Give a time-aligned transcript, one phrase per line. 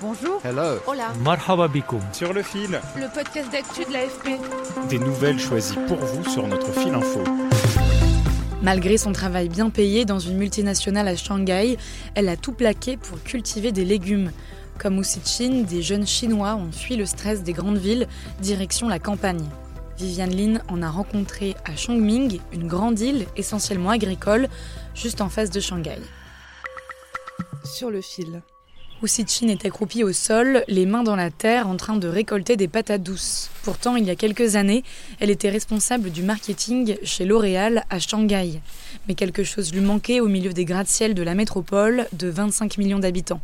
[0.00, 0.40] Bonjour.
[0.44, 0.78] Hello.
[0.86, 1.12] Hola.
[1.24, 2.00] Marhaba bikoum.
[2.12, 4.38] Sur le fil, Le podcast d'actu de l'AFP.
[4.88, 7.24] des nouvelles choisies pour vous sur notre fil info.
[8.62, 11.78] Malgré son travail bien payé dans une multinationale à Shanghai,
[12.14, 14.30] elle a tout plaqué pour cultiver des légumes.
[14.78, 18.06] Comme Chin, des jeunes Chinois ont fui le stress des grandes villes,
[18.40, 19.44] direction la campagne.
[19.98, 24.46] Viviane Lin en a rencontré à Chongming, une grande île essentiellement agricole,
[24.94, 25.98] juste en face de Shanghai.
[27.64, 28.42] Sur le fil.
[29.00, 32.56] Wu Chin est accroupie au sol, les mains dans la terre, en train de récolter
[32.56, 33.48] des patates douces.
[33.62, 34.82] Pourtant, il y a quelques années,
[35.20, 38.60] elle était responsable du marketing chez L'Oréal à Shanghai.
[39.06, 42.98] Mais quelque chose lui manquait au milieu des gratte-ciel de la métropole de 25 millions
[42.98, 43.40] d'habitants.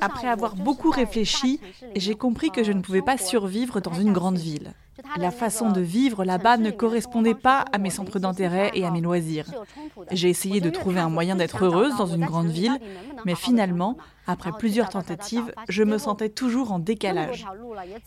[0.00, 1.60] Après avoir beaucoup réfléchi,
[1.96, 4.72] j'ai compris que je ne pouvais pas survivre dans une grande ville.
[5.16, 9.00] La façon de vivre là-bas ne correspondait pas à mes centres d'intérêt et à mes
[9.00, 9.46] loisirs.
[10.10, 12.78] J'ai essayé de trouver un moyen d'être heureuse dans une grande ville,
[13.24, 17.46] mais finalement, après plusieurs tentatives, je me sentais toujours en décalage.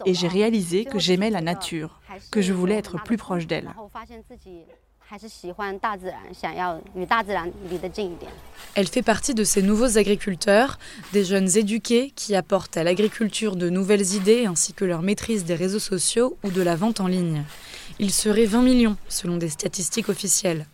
[0.05, 1.99] Et j'ai réalisé que j'aimais la nature,
[2.31, 3.73] que je voulais être plus proche d'elle.
[8.75, 10.79] Elle fait partie de ces nouveaux agriculteurs,
[11.11, 15.55] des jeunes éduqués qui apportent à l'agriculture de nouvelles idées ainsi que leur maîtrise des
[15.55, 17.43] réseaux sociaux ou de la vente en ligne.
[17.99, 20.65] Il serait 20 millions selon des statistiques officielles.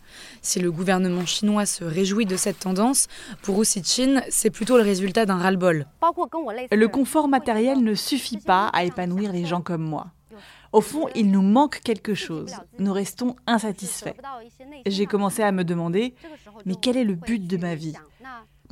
[0.41, 3.07] Si le gouvernement chinois se réjouit de cette tendance,
[3.41, 5.85] pour Chin, c'est plutôt le résultat d'un ras-le-bol.
[6.71, 10.07] Le confort matériel ne suffit pas à épanouir les gens comme moi.
[10.71, 12.53] Au fond, il nous manque quelque chose.
[12.77, 14.15] Nous restons insatisfaits.
[14.85, 16.13] J'ai commencé à me demander,
[16.65, 17.95] mais quel est le but de ma vie?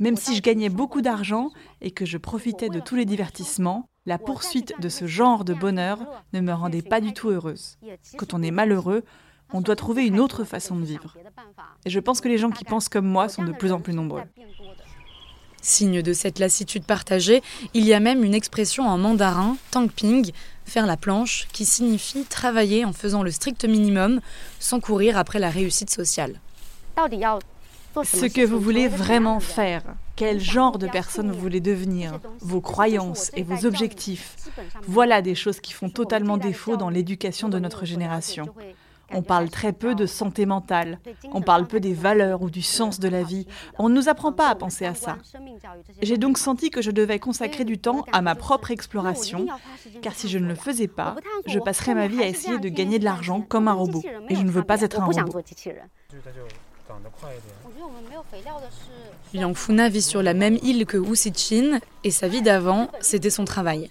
[0.00, 1.50] Même si je gagnais beaucoup d'argent
[1.80, 5.98] et que je profitais de tous les divertissements, la poursuite de ce genre de bonheur
[6.32, 7.78] ne me rendait pas du tout heureuse.
[8.16, 9.04] Quand on est malheureux,
[9.52, 11.16] on doit trouver une autre façon de vivre.
[11.84, 13.94] Et je pense que les gens qui pensent comme moi sont de plus en plus
[13.94, 14.22] nombreux.
[15.60, 17.42] Signe de cette lassitude partagée,
[17.74, 20.30] il y a même une expression en mandarin, tangping,
[20.68, 24.20] faire la planche, qui signifie travailler en faisant le strict minimum
[24.60, 26.40] sans courir après la réussite sociale.
[28.04, 29.82] Ce que vous voulez vraiment faire,
[30.14, 34.36] quel genre de personne vous voulez devenir, vos croyances et vos objectifs,
[34.86, 38.46] voilà des choses qui font totalement défaut dans l'éducation de notre génération.
[39.12, 40.98] On parle très peu de santé mentale.
[41.32, 43.46] On parle peu des valeurs ou du sens de la vie.
[43.78, 45.16] On ne nous apprend pas à penser à ça.
[46.02, 49.46] J'ai donc senti que je devais consacrer du temps à ma propre exploration,
[50.02, 51.16] car si je ne le faisais pas,
[51.46, 54.02] je passerais ma vie à essayer de gagner de l'argent comme un robot.
[54.28, 55.40] Et je ne veux pas être un robot.
[59.34, 63.30] Yang Funa vit sur la même île que Wu Chin et sa vie d'avant, c'était
[63.30, 63.90] son travail.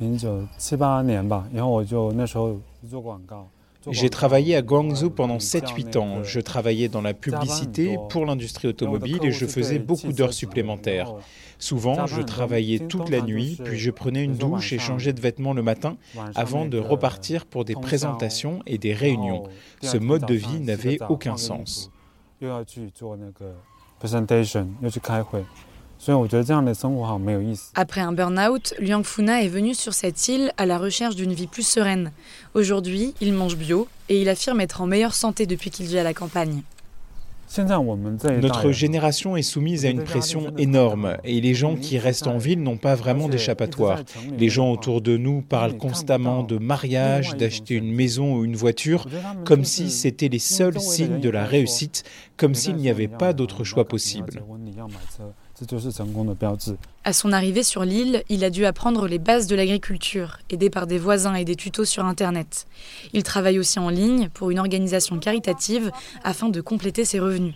[0.00, 3.48] 我在广州工作大概了零九七八年吧，然后我就那时候做广告。
[3.80, 6.22] 做广 J'ai 告 travaillé à 我做 Guangzhou 那 pendant 个 7-8 ans.
[6.24, 9.46] Je travaillais dans la publicité Javan, pour l'industrie 然后我的 automobile 客 et 户 je 是
[9.46, 11.04] faisais 对 beaucoup 汽 d'heures 车厂然 supplémentaires.
[11.06, 11.20] 后
[11.58, 13.90] Souvent, Javan, je donc, travaillais tout toute le la temps, nuit, je puis sais, je
[13.92, 14.84] prenais une je vois douche et ça.
[14.84, 18.60] changeais de vêtements le matin 晚上 avant 那 de 个 repartir pour des 通宵 présentations
[18.66, 19.42] et des 然 réunions.
[19.44, 19.48] 后
[19.80, 21.90] 第二 Ce 天 mode 早 de 上 vie 洗个 n'avait 澡 aucun 换个衣 sens.
[26.00, 27.72] 服又要去做那个 presentation，又去开会，所以我觉得这样的生活好没有意思。
[27.74, 31.46] Après un burn-out, Liang Funa est venu sur cette île à la recherche d'une vie
[31.46, 32.12] plus sereine.
[32.54, 36.04] Aujourd'hui, il mange bio et il affirme être en meilleure santé depuis qu'il vit à
[36.04, 36.62] la campagne.
[37.48, 42.26] 现在我们这一代 Notre 人 génération est soumise à une pression énorme et les gens qui restent
[42.26, 44.02] en ville n'ont pas vraiment d'échappatoire.
[44.36, 49.06] Les gens autour de nous parlent constamment de mariage, d'acheter une maison ou une voiture,
[49.44, 52.02] comme si c'était les seuls signes de la réussite,
[52.36, 54.42] comme s'il n'y avait pas d'autre choix possible.
[57.03, 60.87] À son arrivée sur l'île, il a dû apprendre les bases de l'agriculture, aidé par
[60.87, 62.67] des voisins et des tutos sur Internet.
[63.13, 65.91] Il travaille aussi en ligne pour une organisation caritative
[66.23, 67.55] afin de compléter ses revenus.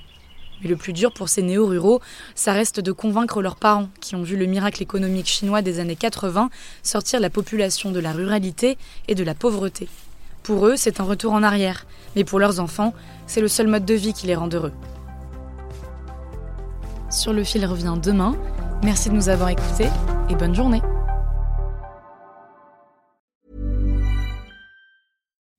[0.61, 2.01] Mais le plus dur pour ces néo-ruraux,
[2.33, 5.95] ça reste de convaincre leurs parents, qui ont vu le miracle économique chinois des années
[5.95, 6.49] 80
[6.83, 8.77] sortir la population de la ruralité
[9.07, 9.89] et de la pauvreté.
[10.43, 11.85] Pour eux, c'est un retour en arrière,
[12.15, 12.93] mais pour leurs enfants,
[13.27, 14.71] c'est le seul mode de vie qui les rend heureux.
[17.15, 18.35] Sur le fil revient demain.
[18.83, 19.89] Merci de nous avoir écoutés
[20.29, 20.81] et bonne journée.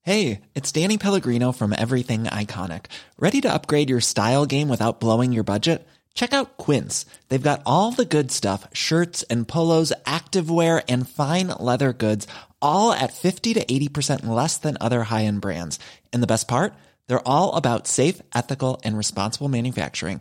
[0.03, 2.85] Hey, it's Danny Pellegrino from Everything Iconic.
[3.19, 5.85] Ready to upgrade your style game without blowing your budget?
[6.15, 7.07] Check out Quince.
[7.29, 12.29] They've got all the good stuff shirts and polos, activewear, and fine leather goods,
[12.61, 15.79] all at 50 to 80% less than other high end brands.
[16.13, 16.75] And the best part?
[17.09, 20.21] They're all about safe, ethical, and responsible manufacturing.